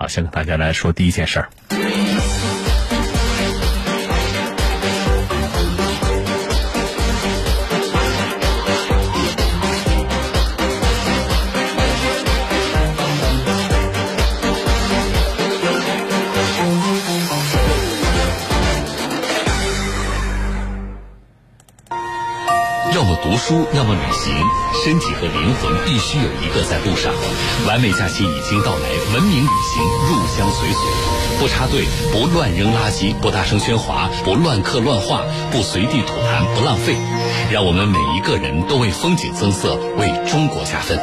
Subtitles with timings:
[0.00, 1.48] 好，先跟大家来说第一件事儿。
[22.94, 24.32] 要么读书，要么旅行，
[24.84, 27.12] 身体和灵魂必须有一个在路上。
[27.66, 30.78] 完美假期已经到来，文明旅行入乡随俗，
[31.40, 36.96] 不插队，不乱扔垃圾，不大声喧哗，不乱刻乱画，不随地吐痰，不浪费。
[37.50, 40.98] 让我们每一个人都为风景增色，为中国加分。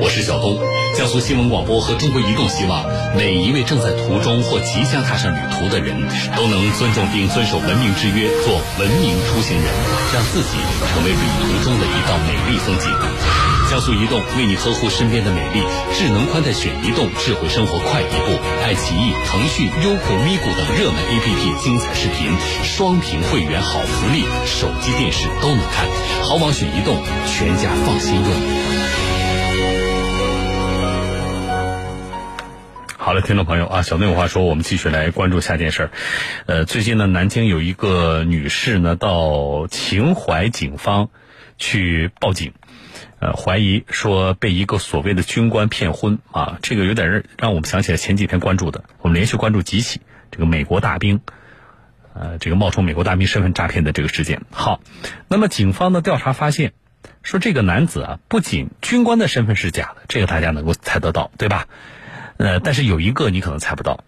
[0.00, 0.58] 我是小东，
[0.96, 2.84] 江苏新闻广播和中国移动希望
[3.16, 5.96] 每一位正在途中或即将踏上旅途的人
[6.36, 9.66] 都能尊重并遵守文明之约，做文明出行人，
[10.14, 10.54] 让自己
[10.92, 13.41] 成为旅途中的一道美丽风景。
[13.72, 15.62] 江苏移动为你呵护身边的美丽，
[15.94, 18.38] 智能宽带选移动，智慧生活快一步。
[18.62, 25.88] 爱奇艺、腾讯、优酷、咪咕等热门 APP 精彩视频，双屏会员好福利，手机、电视都能看。
[26.22, 28.24] 好网选移动，全家放心用。
[32.98, 35.90] 好了，听众朋友啊，小内有话说，我们继续来关注下件事儿。
[36.44, 41.08] 呃，最近呢，南京有一个女士呢，到秦淮警方
[41.56, 42.52] 去报警，
[43.22, 50.00] 呃，怀疑说被一个所谓的军官骗婚啊，这个有点让我们想起来前几天关注的，我们连续关注几起
[50.32, 51.20] 这个美国大兵，
[52.14, 54.42] 呃，这个冒充美国大兵身份诈骗的这个事件。
[54.50, 54.80] 好，
[55.28, 56.72] 那么警方的调查发现，
[57.22, 61.68] 说这个男子啊，不仅军官的身份是假的，这个大家能够猜得到，对吧？
[62.38, 64.02] 呃，但是有一个你可能猜不到，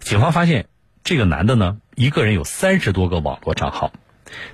[0.00, 0.66] 警方发现
[1.02, 3.90] 这个男的呢，一个人有三十多个网络账号，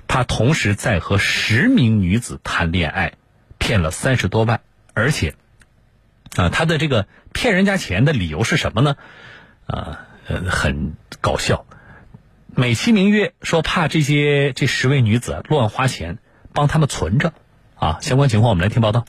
[0.07, 3.15] 他同时在和十名女子谈恋爱，
[3.57, 4.61] 骗了三十多万，
[4.93, 5.35] 而且
[6.35, 8.95] 啊，他的这个骗人家钱的理由是什么呢？
[9.65, 11.65] 啊，呃，很搞笑，
[12.47, 16.17] 美其名曰说怕这些这十位女子乱花钱，
[16.53, 17.33] 帮他们存着，
[17.75, 19.05] 啊，相关情况我们来听报道。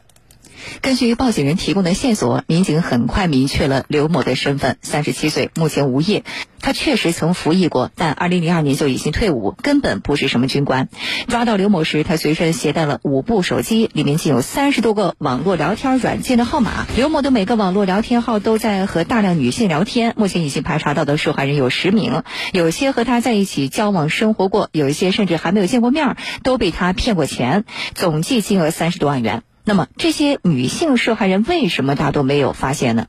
[0.80, 6.24] 根据报警人提供的线索，民警很快明确了刘某的身份：三十七岁，目前无业。
[6.60, 10.88] 他确实曾服役过，但二零零二年就已经退伍，根本不是什么军官。
[11.28, 16.84] 抓到刘某时，他随身携带了五部手机，里面竟有三十多个网络聊天软件的号码。
[16.96, 20.14] 刘某的每个网络聊天号都在和大量女性聊天。
[20.16, 27.64] 目前已经排查到的受害人有十名，有些和他在一起交往生活过，有一些甚至还没有见过面，都被他骗过钱，
[27.94, 29.42] 总计金额三十多万元。
[29.68, 33.06] 那么这些女性受害人为什么大多没有发现呢？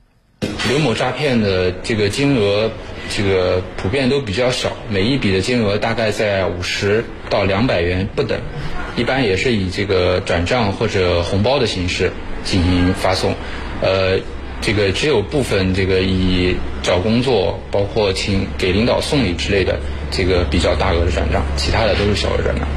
[0.68, 2.70] 刘某诈骗的这个金额，
[3.08, 8.38] 这个普遍都比较小，每一笔的金额大概在五十到两百元不等，
[8.94, 12.12] 一般也是以这个转账或者红包的形式
[12.44, 13.34] 进行发送，
[13.80, 14.20] 呃，
[14.60, 22.68] 这个只有部分这个以找工作，包括请给领导送礼之类的，这个比较大额的转账，其他的都是小额转账。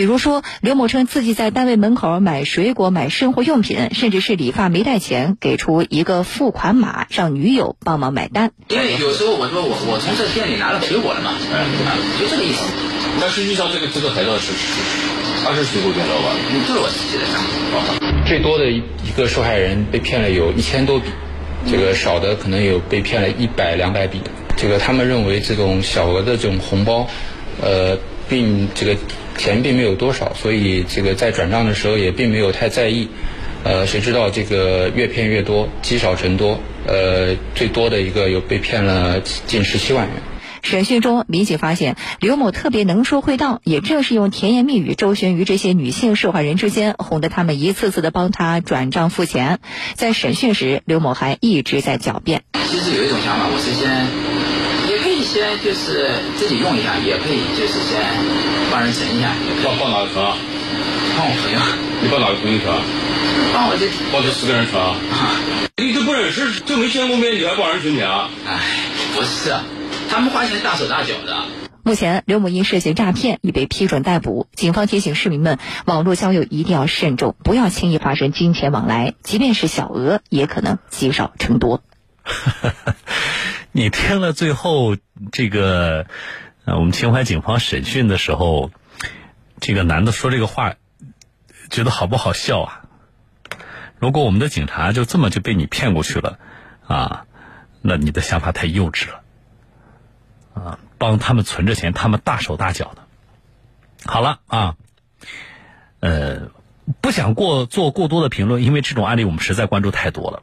[0.00, 8.52] 比如说，刘某称自己在单位门口买水果、买生活用品，甚至是理发没带钱，给出一个付款码，让女友帮忙买单。
[8.68, 11.34] 因为有时候我说我我从这店里拿了水果了嘛，
[12.18, 12.64] 就这个意思。
[13.20, 14.52] 但实际上这个这个牌照是
[15.44, 16.34] 他是水果店老板，
[16.66, 18.24] 就是我自己的账。
[18.26, 21.10] 最多的一一个受害人被骗了有一千多笔，
[21.70, 24.22] 这个少的可能有被骗了一百两百笔。
[24.56, 27.06] 这个他们认为这种小额的这种红包，
[27.60, 27.98] 呃，
[28.30, 28.96] 并这个。
[29.40, 33.08] 钱并没有多少，所以这个在转账的时候也并没有太在意。
[33.64, 36.60] 呃，谁知道这个越骗越多，积少成多。
[36.86, 40.16] 呃，最多的一个有被骗了近十七万元。
[40.62, 49.58] 审讯中，民警发现刘某特别能说会道，也正是用甜言蜜语周旋于这些女性受害人之间，哄得他们一次次的帮他转账付钱。
[49.94, 52.42] 在审讯时，刘某还一直在狡辩。
[52.68, 54.59] 其实有一种想法，我是先。
[55.30, 58.02] 先就是自己用一下，也可以就是先
[58.68, 59.30] 帮人存一下。
[59.62, 60.36] 帮帮哪个存啊？
[61.16, 61.60] 帮我朋友。
[62.02, 62.82] 你帮哪个朋友存啊？
[63.54, 63.86] 帮我这。
[64.12, 64.96] 帮这四个人存啊？
[65.76, 68.28] 你都不认识，就没见过面，你还帮人存钱啊？
[68.44, 68.58] 哎，
[69.14, 69.54] 不是，
[70.10, 71.36] 他们花钱大手大脚的。
[71.84, 74.48] 目前，刘某因涉嫌诈骗已被批准逮捕。
[74.56, 81.82] 警方提醒市民们，网络交友一定要慎重，不要轻易发生金钱往来，即便是小额，也可能积少成多。
[83.72, 84.96] 你听了最后
[85.30, 86.06] 这个，
[86.64, 88.72] 呃，我们秦淮警方审讯的时候，
[89.60, 90.74] 这个男的说这个话，
[91.70, 92.82] 觉得好不好笑啊？
[93.98, 96.38] 如果我们的警察就这么就被你骗过去了，
[96.86, 97.26] 啊，
[97.80, 99.22] 那你的想法太幼稚了，
[100.54, 103.06] 啊，帮他们存着钱，他们大手大脚的。
[104.04, 104.76] 好了啊，
[106.00, 106.50] 呃，
[107.00, 110.42] 不想过做过多的评论，因为这种案例我们实在关注太多了，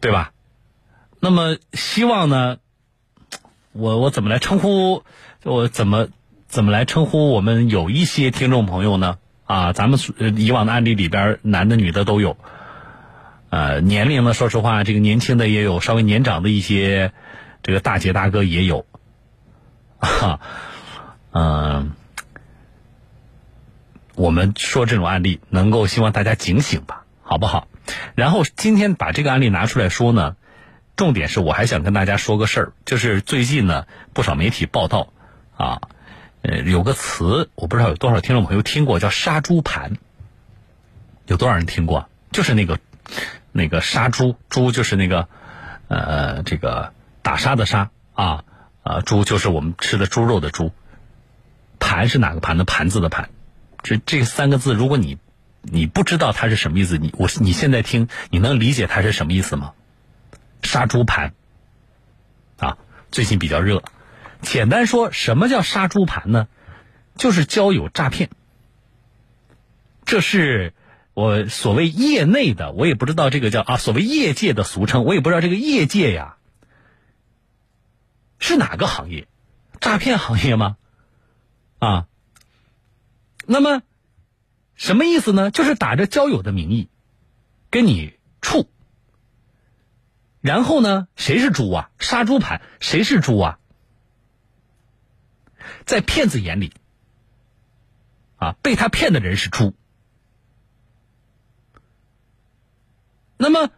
[0.00, 0.32] 对吧？
[1.22, 2.56] 那么希望呢，
[3.72, 5.04] 我我怎么来称呼？
[5.42, 6.08] 我怎么
[6.48, 9.18] 怎么来称呼我们有一些听众朋友呢？
[9.44, 9.98] 啊，咱们
[10.36, 12.38] 以往的案例里边，男的女的都有。
[13.50, 17.12] 呃，年龄呢，说实话，这个年轻的也有，稍微年长的一些，
[17.62, 18.86] 这个大姐大哥也有。
[19.98, 20.40] 哈，
[21.32, 21.92] 嗯，
[24.14, 27.68] 我们说这种案例，能够希望大家警醒吧，好不好？
[28.14, 30.36] 然后今天把这个案例拿出来说呢。
[31.00, 35.14] 重点是我还想跟大家说个事儿，就是最近呢，不少媒体报道，
[35.56, 35.80] 啊，
[36.42, 39.96] 呃，有个词我不知道有多少听众朋友听过，叫杀猪盘。
[41.24, 42.10] 有多少人听过？
[42.32, 42.78] 就是那个
[43.50, 45.26] 那个杀猪，猪就是那个
[45.88, 46.92] 呃这个
[47.22, 48.44] 打杀的杀啊
[48.82, 50.70] 啊，猪就是我们吃的猪肉的猪。
[51.78, 52.64] 盘是哪个盘的？
[52.64, 53.30] 盘子的盘。
[53.82, 55.16] 这这三个字，如果你
[55.62, 59.72] 你不知道它是什么意思，你我你现在听，你能理解它是什么意思吗？
[60.62, 61.34] 杀猪盘，
[62.58, 62.78] 啊，
[63.10, 63.82] 最近比较热。
[64.42, 66.48] 简单说，什么叫杀猪盘呢？
[67.16, 68.30] 就是交友诈骗。
[70.04, 70.72] 这是
[71.12, 76.36] 我所谓业内的，我也不知道这个叫啊，所谓业界的俗称，我也不知道这个业界呀
[78.38, 79.28] 是哪个行业，
[79.80, 80.76] 诈骗行业吗？
[81.78, 82.06] 啊，
[83.46, 83.82] 那么
[84.74, 85.50] 什么意思呢？
[85.50, 86.88] 就是打着交友的名义
[87.70, 88.70] 跟你处。
[90.40, 91.06] 然后呢？
[91.16, 91.90] 谁是猪啊？
[91.98, 93.58] 杀猪盘，谁是猪啊？
[95.84, 96.72] 在骗子眼里，
[98.36, 99.74] 啊，被他骗的人是猪。
[103.36, 103.70] 那么，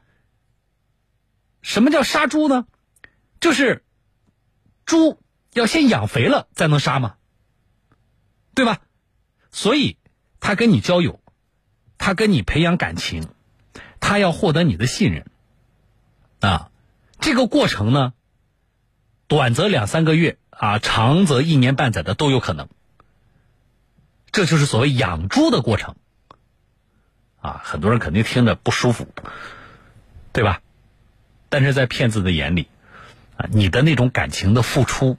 [1.63, 2.67] 什么叫杀猪呢？
[3.41, 3.85] 就是
[4.87, 5.21] 猪
[5.53, 7.17] 要先养肥了才能杀嘛，
[8.55, 8.81] 对吧？
[9.51, 9.99] 所以
[10.39, 11.21] 他跟你交友，
[11.99, 13.29] 他跟你培养感情，
[13.99, 15.27] 他要获得你的信任。
[16.43, 16.71] 啊，
[17.21, 18.15] 这个过程呢，
[19.29, 22.69] 短则两三个月啊，长则一年半载的都有可能。
[24.33, 25.95] 这就是所谓养猪的过程。
[27.41, 29.07] 啊，很多人肯定听着不舒服，
[30.33, 30.63] 对吧？
[31.49, 32.67] 但是在骗子的眼里，
[33.37, 35.17] 啊，你的那种感情的付出，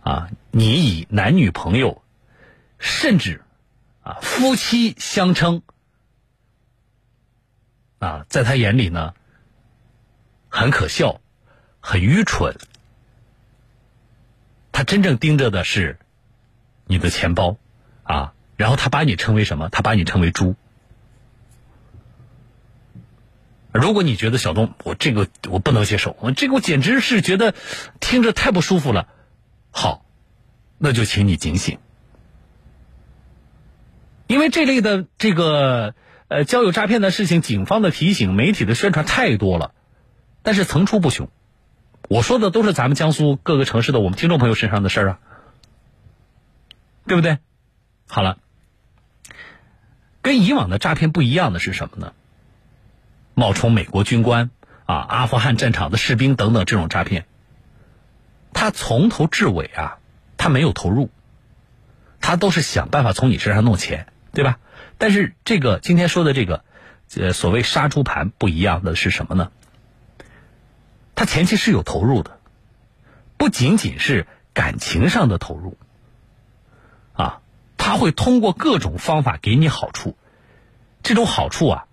[0.00, 2.02] 啊，你以男女朋友，
[2.80, 3.44] 甚至
[4.02, 5.62] 啊夫妻相称，
[8.00, 9.14] 啊，在他眼里呢。
[10.56, 11.20] 很可笑，
[11.80, 12.56] 很愚蠢。
[14.72, 15.98] 他真正盯着的是
[16.86, 17.58] 你的钱包，
[18.02, 19.68] 啊，然后他把你称为什么？
[19.68, 20.56] 他把你称为猪。
[23.70, 27.54] 如果你觉得小东，我这个我不能接受，我这个我简直是觉得
[28.00, 29.08] 听着太不舒服了。
[29.70, 30.06] 好，
[30.78, 31.78] 那就请你警醒，
[34.26, 35.94] 因为这类的这个
[36.28, 39.74] 呃交友诈骗的事情，警方的提醒、媒体的宣传太多了。
[40.46, 41.28] 但是层出不穷，
[42.08, 45.18] 我说的都是咱们江苏各个城市的我们听众朋友身上的事儿啊，
[47.04, 47.38] 对不对？
[48.06, 48.38] 好了，
[50.22, 52.12] 跟以往的诈骗不一样的是什么呢？
[53.34, 54.50] 冒充美国军官
[54.84, 57.26] 啊、阿富汗战场的士兵等等这种诈骗，
[58.52, 59.98] 他从头至尾啊，
[60.36, 61.10] 他没有投入，
[62.20, 64.60] 他都是想办法从你身上弄钱，对吧？
[64.96, 66.64] 但是这个今天说的这个，
[67.16, 69.50] 呃，所谓杀猪盘不一样的是什么呢？
[71.16, 72.38] 他前期是有投入的，
[73.38, 75.76] 不仅仅是感情上的投入，
[77.14, 77.40] 啊，
[77.78, 80.16] 他会通过各种方法给你好处，
[81.02, 81.86] 这种好处啊，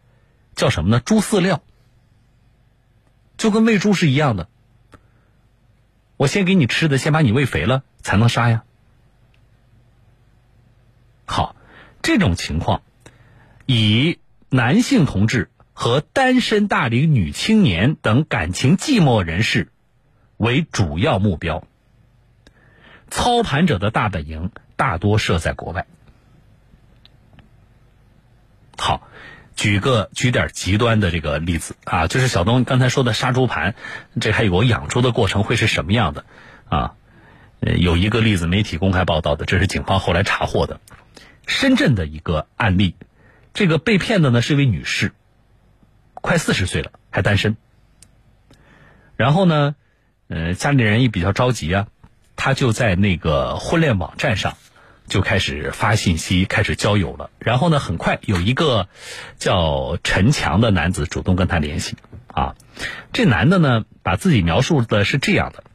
[0.56, 1.00] 叫什么呢？
[1.00, 1.64] 猪饲料，
[3.38, 4.50] 就跟喂猪是一样的。
[6.18, 8.64] 我先给你吃的，先把你喂肥了，才能杀呀。
[11.26, 11.56] 好，
[12.02, 12.82] 这种情况，
[13.66, 14.20] 以
[14.50, 15.50] 男性同志。
[15.74, 19.70] 和单身大龄女青年等感情寂寞人士
[20.38, 21.68] 为主要目标，
[23.10, 25.88] 操盘者的大本营大多设在国外。
[28.78, 29.08] 好，
[29.56, 33.76] 举个举点极端的这个例子啊，就是小东刚才说的杀猪盘，
[34.20, 36.26] 这还有个养猪的过程会是什么样的
[36.70, 36.96] 啊？
[37.60, 40.82] 有一个例子媒体公开报道的，这是警方后来查获的，
[41.48, 42.96] 深圳的一个案例，
[43.54, 45.14] 这个被骗的呢是一位女士。
[46.24, 47.58] 快四十岁了，还单身。
[49.18, 49.76] 然后呢，
[50.30, 51.88] 呃，家里人也比较着急啊，
[52.38, 54.58] 他就在那个婚恋网站上
[55.06, 57.30] 就开始发信息，开始交友了。
[57.40, 58.88] 然后呢，很快有一个
[59.38, 62.56] 叫陈强的男子主动跟他联系啊。
[63.12, 65.66] 这男的呢，把自己描述的是这样的：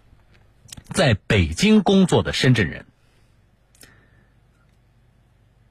[0.94, 2.86] 在北京工作的深圳人，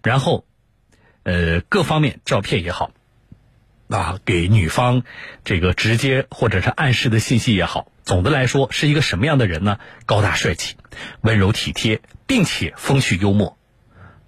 [0.04, 0.46] 然后
[1.24, 2.92] 呃，各方面照片也好。
[3.90, 5.04] 啊，给女方
[5.46, 9.80] 这个直接或者是暗示的信息也好，总的来说是一个什么样的人呢？
[10.06, 10.76] 高大帅气，
[11.22, 13.58] 温柔体贴，并且风趣幽默，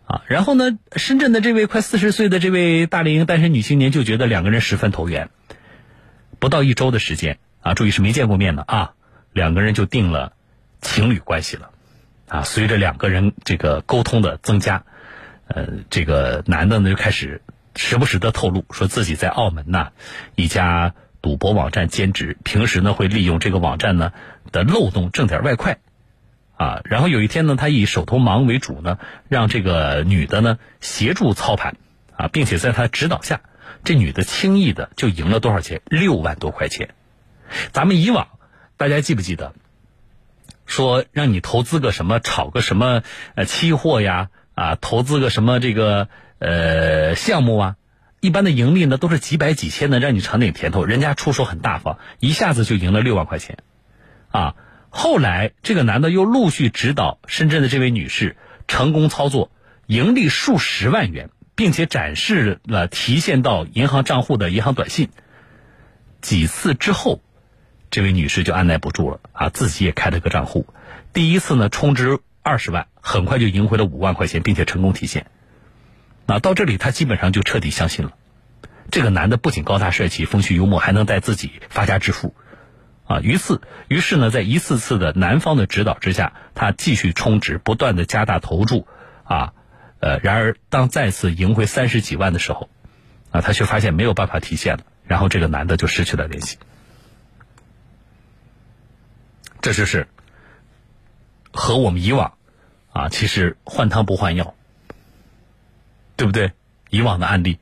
[0.05, 5.29] 啊，然后呢，深圳的这位快四十岁的这位大龄单身女青年就觉得两个人十分投缘，
[6.39, 8.93] 不到一周的时间啊，注意是没见过面的啊，
[9.33, 10.31] 两个人就定了
[10.81, 11.71] 情侣关系了，
[12.29, 14.85] 啊，随着两个人这个沟通的增加，
[15.47, 17.41] 呃，这个男的呢就开始。
[17.81, 19.93] 时不时的透露说自己在澳门呐
[20.35, 24.11] 一家赌博网站兼职，平时呢会利用这个网站呢
[24.51, 25.77] 的漏洞挣点外快，
[26.57, 31.77] 啊，然后有一天呢，他以手头忙为主呢，让这个女的呢协助操盘，
[32.17, 33.39] 啊，并且在他指导下，
[33.85, 35.81] 这女的轻易的就赢了多少钱？
[35.85, 36.89] 六万多块钱。
[37.71, 38.27] 咱们以往
[38.75, 39.53] 大家记不记得，
[40.65, 43.03] 说让你投资个什么，炒个什么
[43.35, 46.09] 呃期货呀，啊，投资个什么这个。
[46.39, 47.75] 呃，项目啊，
[48.21, 50.85] 一般的盈利呢都是几百几千的，让你尝点甜头。
[50.85, 53.57] 人家出手很大方，一下子就赢了六万块钱，
[54.29, 54.55] 啊！
[54.89, 59.51] 后来这个男的又陆续指导深圳的这位女士成功操作，
[59.85, 65.09] 盈利数十万元，并且展示了提现到银行账户的银行短信。
[66.21, 67.21] 几次之后，
[67.91, 70.65] 这位女士就按耐不住了啊，自己也开了个账户。
[71.13, 75.27] 第一次呢，充值二十万，很快就赢回了五万块钱，并且成功提现。
[76.29, 78.13] 那到这里，他基本上就彻底相信了，
[78.91, 82.35] 这个男的不仅高大帅气、风趣幽默，还能带自己发家致富，
[83.07, 88.87] 啊，于是，于是呢，在一次次的男方的指导之下，他继续充值，不断的加大投注，
[89.23, 89.53] 啊，
[90.01, 92.69] 呃，然而当再次赢回三十几万的时候，
[93.31, 96.59] 啊，他却发现没有办法提现了，然后这个男的就失去了联系，
[99.61, 100.07] 这就是
[101.51, 102.33] 和我们以往，
[102.93, 104.53] 啊，其实换汤不换药。
[106.19, 106.51] 对不对？
[106.89, 107.59] 以往的案例，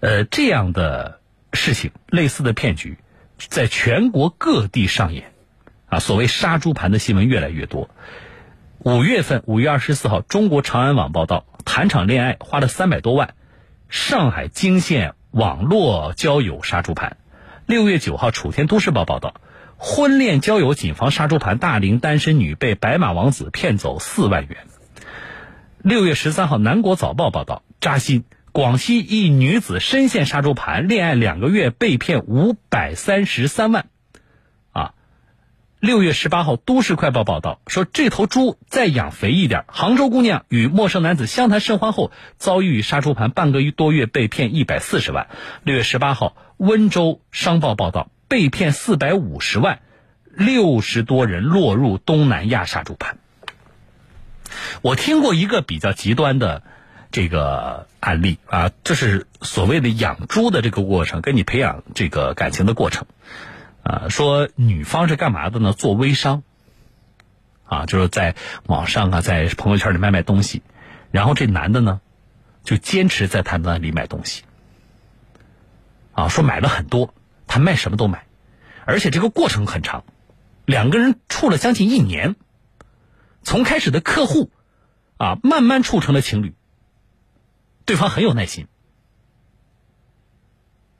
[0.00, 1.20] 呃，这样的
[1.52, 2.98] 事情，类似的骗局，
[3.38, 5.32] 在全国各地上演，
[5.86, 7.88] 啊，所谓杀猪盘的新闻越来越多。
[8.80, 13.34] 五月份，五月二十四号，中国长安网报道，谈场恋爱花了三百多万，
[13.88, 17.18] 上海惊现网络交友杀猪盘。
[17.66, 19.40] 六月九号，楚天都市报报道，
[19.76, 24.56] 婚恋交友谨防杀猪盘，大龄单身女被白马王子骗走四万元。
[25.82, 27.62] 六月十三号，南国早报报道。
[27.80, 28.24] 扎心！
[28.52, 33.90] 广西一女子深陷杀猪盘，恋爱两个月被骗五百三十三万。
[34.72, 34.94] 啊，
[35.78, 39.66] 六月十八号，都市快报报道说，这头猪再养肥一点。
[39.68, 45.28] 杭州姑娘与陌生男子相谈甚欢后，遭遇杀猪盘，半个月多月被骗一百四十万。
[45.62, 49.80] 六月十八号，温州商报报道，被骗四百五十万，
[50.32, 53.18] 六十多人落入东南亚杀猪盘。
[54.80, 56.62] 我听过一个比较极端的。
[57.10, 63.06] 这个案例啊，这是所谓的养猪的这个过程，跟你培养这个感情的过程，
[63.82, 65.72] 啊，说女方是干嘛的呢？
[65.72, 66.42] 做微商，
[67.64, 68.34] 啊，就是在
[68.66, 70.62] 网上啊，在朋友圈里卖卖东西，
[71.10, 72.00] 然后这男的呢，
[72.64, 74.42] 就坚持在他那里买东西，
[76.12, 77.14] 啊，说买了很多，
[77.46, 78.26] 他卖什么都买，
[78.84, 80.04] 而且这个过程很长，
[80.66, 82.36] 两个人处了将近一年，
[83.42, 84.50] 从开始的客户，
[85.16, 86.54] 啊，慢慢处成了情侣。
[87.86, 88.66] 对方很有耐心，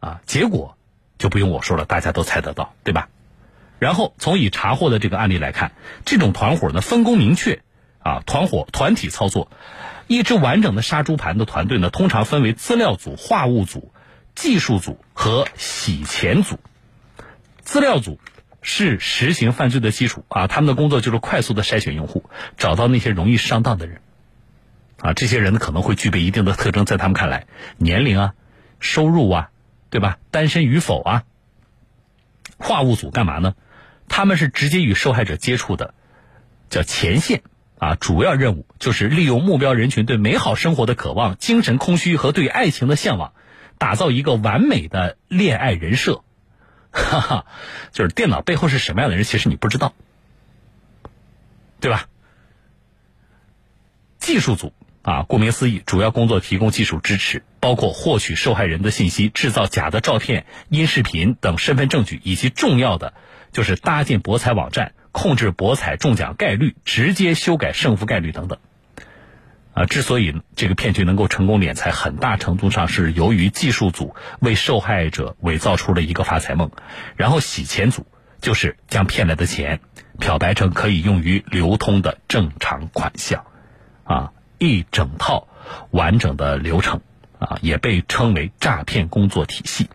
[0.01, 0.79] 啊，结果
[1.19, 3.09] 就不用我说了，大家都猜得到，对吧？
[3.79, 5.73] 然后从已查获的这个案例来看，
[6.07, 7.63] 这种团伙呢分工明确，
[7.99, 9.51] 啊，团伙团体操作，
[10.07, 13.93] 一支完整的杀猪盘的团队呢，通常分为资料组、话务组、
[14.35, 16.59] 技术组和洗钱组。
[17.61, 18.21] 资料组
[18.63, 24.01] 是实行犯罪的基础啊，他们的工作就是快速的筛选用户，找到那些容易上当的人。
[25.07, 27.47] 啊，这些人可能会具备一定的特征，在他们看来，
[27.77, 28.35] 年龄啊、
[28.81, 29.51] 收入啊，
[29.89, 30.19] 对吧？
[30.33, 31.25] 单身与否啊？
[32.59, 33.55] 话务组干嘛呢？
[34.09, 35.95] 他们是直接与受害者接触的，
[36.71, 37.43] 叫前线
[37.79, 37.95] 啊。
[37.95, 43.33] 主要任务就是利用目标人群对美好生活的渴望、精神空虚和对爱情的向往，
[43.79, 46.25] 打造一个完美的恋爱人设。
[46.91, 47.47] 哈哈，
[47.93, 49.93] 就是电脑背后是什么样的人，其实你不知道，
[51.79, 52.09] 对吧？
[54.19, 54.73] 技术组。
[55.07, 63.15] 啊，顾名思义，主要工作提供技术支持，包括获取受害人的信息、制造假的照片、音视频等身份证据，以及重要的
[63.53, 68.59] 就是搭建博彩网站、控制博彩中奖概率、直接修改胜负概率等等。
[69.75, 76.73] 啊，之所以这个骗局能够成功敛财，很大程度上是由于技术组为受害者伪造出了一个发财梦，
[77.15, 78.09] 然后洗钱组
[78.41, 79.79] 就是将骗来的钱
[80.19, 83.45] 漂白成可以用于流通的正常款项，
[84.03, 84.33] 啊。
[84.59, 85.49] 一整套
[85.91, 87.01] 完整的流程
[87.39, 89.89] 啊，也被称为诈骗工作体系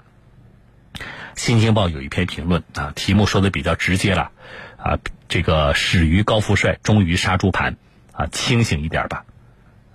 [1.35, 4.31] 新京报有一篇评论啊，题目说的比较直接了
[4.77, 7.77] 啊，这个始于高富帅，终于杀猪盘
[8.11, 9.25] 啊，清醒一点吧。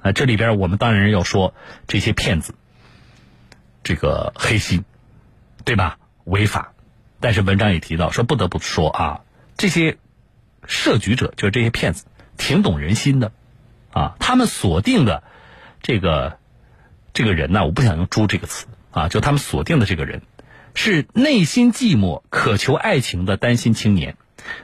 [0.02, 1.54] 啊，这里边我们当然要说
[1.86, 2.54] 这些骗子，
[3.84, 4.84] 这个黑心，
[5.64, 5.98] 对吧？
[6.24, 6.72] 违法。
[7.20, 9.20] 但是文章也提到说，不得不说啊，
[9.56, 9.98] 这些
[10.66, 12.06] 设局者就是这些骗子，
[12.36, 13.32] 挺懂人心的
[13.96, 14.16] 啊。
[14.20, 15.22] 他们锁定的
[15.80, 16.38] 这个
[17.14, 20.20] 这个人呢，我不想用“猪”这个词啊，就他们锁定的这个人
[20.74, 24.16] 是内心寂寞、渴求爱情的单身青年。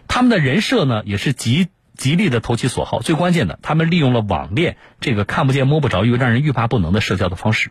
[0.06, 3.00] 他们的人设呢，也是极极力的投其所好。
[3.00, 7.70] 最关键的，他们利用了网恋这个看不见摸不着又让人欲罢不能的社交的方式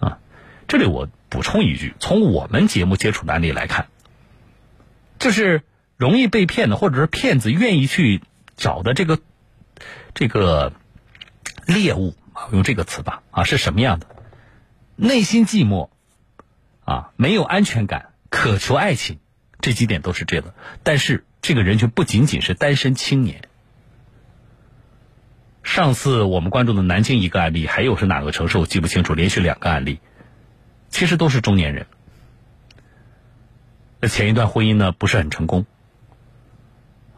[0.00, 0.18] 啊。
[0.68, 1.08] 这里我。
[1.28, 3.88] 补充一句，从我们节目接触的案例来看，
[5.18, 5.62] 就是
[5.96, 8.22] 容易被骗的，或者是骗子愿意去
[8.56, 9.18] 找的这个
[10.14, 10.72] 这个
[11.66, 14.06] 猎物啊，用这个词吧啊，是什么样的？
[14.96, 15.90] 内心寂寞
[16.84, 19.18] 啊，没有安全感，渴求爱情，
[19.60, 20.54] 这几点都是这个。
[20.82, 23.48] 但是这个人群不仅仅是单身青年。
[25.62, 30.00] 上次我们关注的南京一个案例，还有是哪个城市我记不清楚，连续两个案例。
[30.88, 31.86] 其实都是中年人，
[34.00, 35.66] 那前一段婚姻呢不是很成功，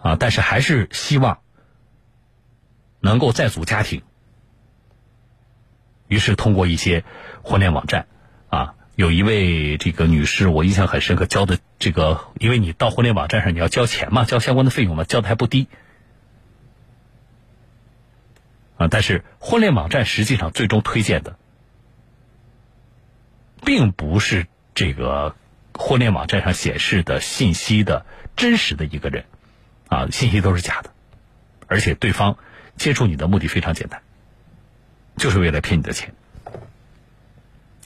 [0.00, 1.38] 啊，但是还是希望
[3.00, 4.02] 能够再组家庭，
[6.06, 7.04] 于是通过一些
[7.42, 8.06] 婚恋网站，
[8.48, 15.68] 啊，有一位这个女士我印象很深刻，交的这个，因为你到婚恋网站上你要交钱嘛，交相关的费用嘛，交的还不低，
[18.76, 21.36] 啊，但是婚恋网站实际上最终推荐的。
[23.64, 25.34] 并不是这个
[25.74, 29.24] 婚恋网站上显示的信息的真实的一个人，
[29.88, 30.90] 啊，信息都是假的，
[31.66, 32.38] 而且对方
[32.78, 34.00] 接触你的目的非常简单，
[35.16, 36.14] 就是为了骗你的钱。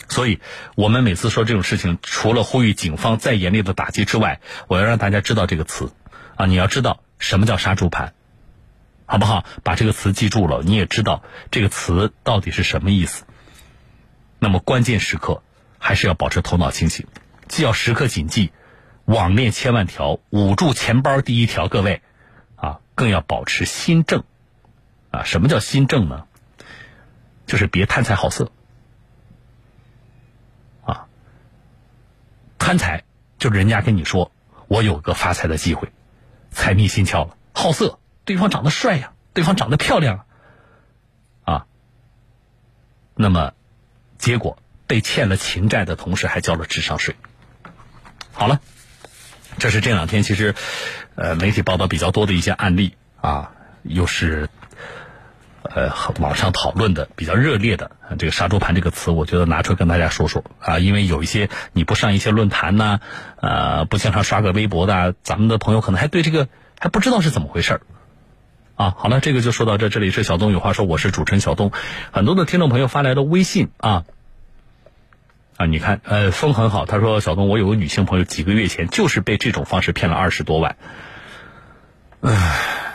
[0.09, 0.41] 所以，
[0.77, 5.91] 我们每次说这种事情，除了呼吁警方再严厉的打击之外，我要让大家知道这个词，
[6.37, 8.15] 啊，你要知道什么叫杀猪盘，
[9.07, 9.45] 好不好？
[9.65, 13.25] 把这个词记住了，你也知道这个词到底是什么意思。
[14.39, 15.43] 那么关键时刻。
[15.85, 17.09] 还是要保持头脑清醒，
[17.49, 18.53] 既要时刻谨记
[19.05, 22.03] 网恋千万条，捂住钱包第一条，各位
[22.55, 24.23] 啊，更要保持心正
[25.13, 25.23] 啊。
[25.23, 26.25] 什么叫心正呢？
[27.47, 28.51] 就是别贪财好色
[30.85, 31.07] 啊。
[32.59, 33.05] 贪财
[33.39, 34.33] 就是人家跟你说
[34.67, 35.93] 我有个发财的机会，
[36.51, 37.37] 财迷心窍了。
[37.53, 40.27] 好色，对方长得帅呀，对方长得漂亮
[41.45, 41.67] 啊，
[43.15, 43.55] 那么
[44.19, 44.59] 结果。
[44.85, 47.17] 被欠了情债的同时，还交了智商税。
[48.31, 48.61] 好了，
[49.57, 50.55] 这是这两天其实，
[51.15, 53.53] 呃，媒体报道比较多的一些案例啊，
[53.85, 54.51] 又是
[55.63, 63.01] 呃网上讨论的比较热烈的这个“杀猪盘”这个词，我觉得拿出来跟大家说说啊，因为有一些你不上一些论坛呐，
[63.41, 66.49] 呃，不经常刷个微博的，咱们的朋友可能还对这个
[66.79, 67.81] 还不知道是怎么回事儿
[68.77, 68.95] 啊。
[68.97, 71.73] 好了，这个就说到这，这里是小东有话说，我是主持人小东，
[72.13, 74.05] 很多的听众朋友发来的微信啊。
[75.59, 76.87] 啊，你看，呃，风很好。
[76.87, 80.77] 他说：“小东，我有个女性朋友，几个月前就是被这种方式骗了二十多万。”
[82.23, 82.92] 唉，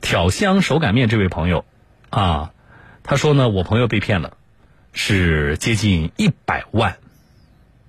[0.00, 1.64] 挑香手擀面这位朋友，
[2.10, 2.52] 啊，
[3.02, 4.36] 他说呢，我朋友被骗了，
[4.92, 6.96] 是接近一百万，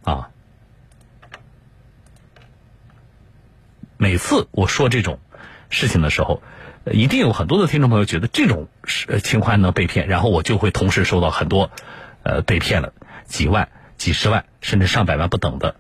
[0.04, 0.30] 啊。
[3.97, 5.19] 每次我说这种
[5.69, 6.41] 事情的时候，
[6.91, 8.67] 一定有很多的听众朋友觉得这种
[9.24, 11.71] 情况呢被骗，然后我就会同时收到很多。
[12.24, 12.93] 呃，被骗了
[13.26, 15.76] 几万、几十万，甚至上百万不等的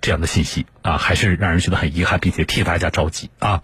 [0.00, 3.62] 这样的信息啊，还是让人觉得很遗憾，并且替大家着急啊。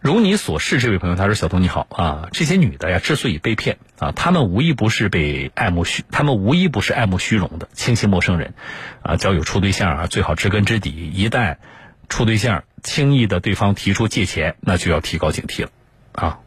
[0.00, 8.54] 如你所示，这位朋友他说：“小东你好啊，这些女的呀，之所以被骗啊，她们无一不是被爱慕虚，她们无一不是爱慕虚荣的，轻信陌生人
[9.02, 11.10] 啊，交友处对象啊，最好知根知底。
[11.14, 11.56] 一旦
[12.08, 15.70] 处对象，轻易的对方提出借钱，那就要提高警惕了
[16.12, 16.38] 啊。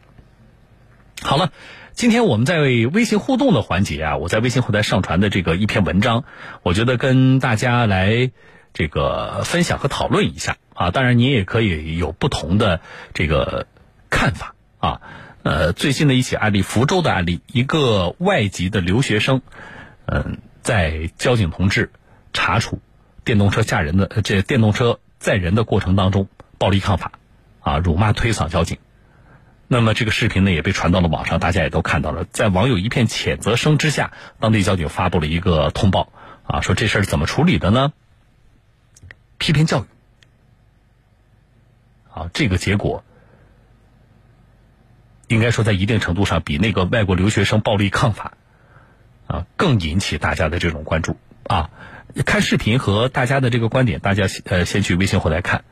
[1.22, 1.52] 好了。”
[1.94, 6.24] 今天我们在微信互动的环节啊，我在微信后台上传的这个一篇文章，
[6.62, 8.30] 我觉得跟大家来
[8.72, 10.90] 这个分享和讨论一下啊。
[10.90, 12.80] 当然，你也可以有不同的
[13.14, 13.66] 这个
[14.10, 15.00] 看法啊。
[15.42, 19.42] 呃，最近的一起案例，福州的案例，一个外籍的留学生，
[20.06, 21.90] 嗯，在交警同志
[22.32, 22.80] 查处
[23.24, 27.10] 电动车驾人的这电动车载人的过程当中，暴力抗法
[27.60, 28.78] 啊，辱骂推搡交警。
[29.66, 32.24] 那么这个视频呢也被传到了网上，大家也都看到了。
[32.30, 36.12] 在网友一片谴责声之下，当地交警发布了一个通报，
[36.44, 37.92] 啊，说这事儿怎么处理的呢？
[39.38, 39.86] 批评教育。
[42.14, 43.04] 啊，这个结果
[45.28, 48.34] 应该说在一定程度上比那个外国留学生暴力抗法，
[49.26, 51.16] 啊，更引起大家的这种关注。
[51.44, 51.70] 啊，
[52.24, 55.64] 看视频和大家的这个观点，大家呃先去微信后台看，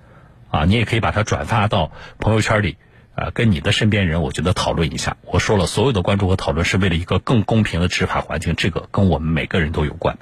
[0.50, 2.76] 啊，你也可以把它转发到朋友圈里，
[3.14, 5.16] 啊，跟你的身边人，我觉得讨论一下。
[5.22, 10.18] 我说了，所有的关注和讨论是为了一个更公平的执法环境，这个跟我们每个人都有关。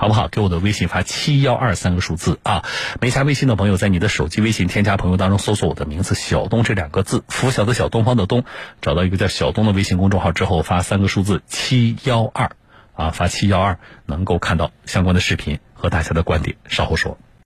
[0.00, 0.28] 好不好？
[0.28, 2.64] 给我的微信发七幺二三个数字啊！
[3.00, 8.44] 没加微信的朋友，在你的手机微信添加朋友当中搜索我的名字“小东”这两个字，拂晓的小东方的东，
[8.80, 12.52] 找到一个叫小东的微信公众号之后，发三个数字七幺二
[12.94, 16.56] 啊，发七幺二，能够看到相关的视频和大家的观点。
[16.68, 17.18] 稍后说。